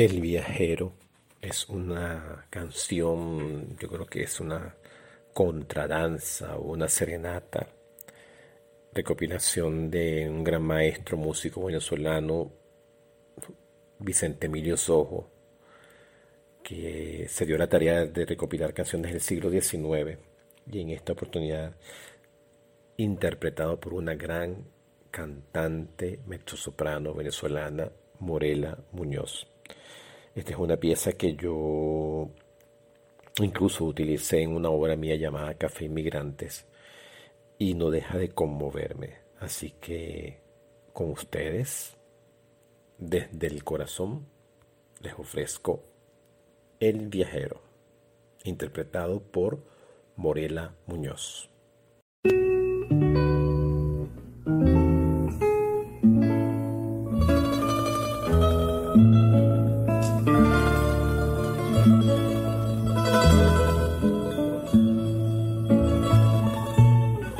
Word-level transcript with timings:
El 0.00 0.22
viajero 0.22 0.94
es 1.42 1.68
una 1.68 2.46
canción, 2.48 3.76
yo 3.76 3.86
creo 3.86 4.06
que 4.06 4.22
es 4.22 4.40
una 4.40 4.74
contradanza 5.34 6.56
o 6.56 6.72
una 6.72 6.88
serenata, 6.88 7.68
recopilación 8.94 9.90
de 9.90 10.26
un 10.26 10.42
gran 10.42 10.62
maestro 10.62 11.18
músico 11.18 11.66
venezolano, 11.66 12.50
Vicente 13.98 14.46
Emilio 14.46 14.78
Sojo, 14.78 15.28
que 16.62 17.26
se 17.28 17.44
dio 17.44 17.58
la 17.58 17.68
tarea 17.68 18.06
de 18.06 18.24
recopilar 18.24 18.72
canciones 18.72 19.12
del 19.12 19.20
siglo 19.20 19.50
XIX 19.50 20.16
y 20.72 20.80
en 20.80 20.90
esta 20.92 21.12
oportunidad 21.12 21.76
interpretado 22.96 23.78
por 23.78 23.92
una 23.92 24.14
gran 24.14 24.64
cantante 25.10 26.20
mezzosoprano 26.26 27.12
venezolana, 27.12 27.92
Morela 28.18 28.78
Muñoz. 28.92 29.46
Esta 30.34 30.52
es 30.52 30.58
una 30.58 30.76
pieza 30.76 31.12
que 31.12 31.34
yo 31.34 32.30
incluso 33.40 33.84
utilicé 33.84 34.42
en 34.42 34.54
una 34.54 34.70
obra 34.70 34.94
mía 34.96 35.16
llamada 35.16 35.54
Café 35.54 35.86
Inmigrantes 35.86 36.66
y 37.58 37.74
no 37.74 37.90
deja 37.90 38.16
de 38.16 38.28
conmoverme. 38.30 39.18
Así 39.40 39.72
que 39.80 40.40
con 40.92 41.10
ustedes, 41.10 41.96
desde 42.98 43.46
el 43.48 43.64
corazón, 43.64 44.26
les 45.00 45.14
ofrezco 45.14 45.82
El 46.78 47.08
viajero, 47.08 47.62
interpretado 48.44 49.20
por 49.20 49.64
Morela 50.16 50.76
Muñoz. 50.86 51.50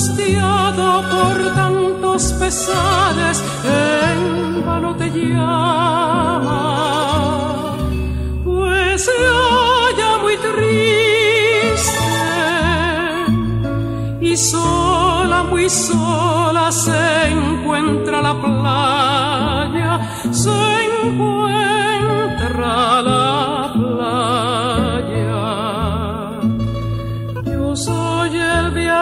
angustiado 0.00 1.02
por 1.10 1.54
tantos 1.54 2.32
pesares 2.32 3.42
en 3.64 4.64
vano 4.64 4.96
te 4.96 5.10
llama, 5.10 6.56
pues 8.42 9.04
se 9.04 9.10
halla 9.10 10.18
muy 10.22 10.36
triste 10.38 12.00
y 14.22 14.36
sola, 14.36 15.42
muy 15.42 15.68
sola 15.68 16.72
se 16.72 17.28
encuentra 17.28 18.22
la 18.22 18.40
playa, 18.40 20.00
se 20.30 20.50
encuentra 20.50 21.49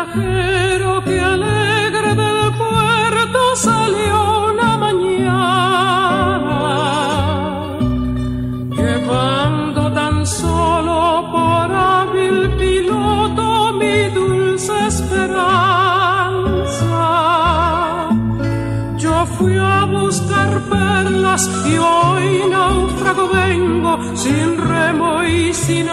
que 0.07 1.21
alegre 1.21 2.15
del 2.15 2.53
puerto 2.55 3.56
salió 3.56 4.47
una 4.53 4.78
mañana, 4.78 5.81
llevando 8.77 9.93
tan 9.93 10.25
solo 10.25 11.28
por 11.33 11.72
hábil 11.75 12.49
piloto 12.56 13.72
mi 13.72 14.09
dulce 14.11 14.72
esperanza. 14.87 15.49
Yo 18.99 19.27
fui 19.37 19.56
a 19.56 19.84
buscar 19.84 20.61
perlas 20.71 21.51
y 21.67 21.77
hoy 21.77 22.49
náufrago 22.51 23.28
vengo 23.31 23.99
sin 24.15 24.59
remo 24.59 25.25
y 25.25 25.53
sin 25.53 25.89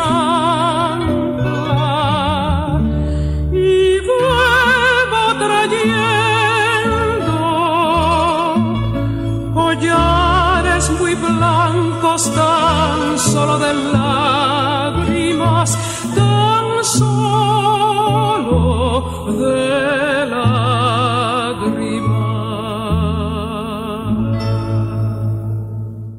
tan 12.34 13.20
solo 13.20 13.60
de 13.60 13.74
lágrimas, 13.74 15.78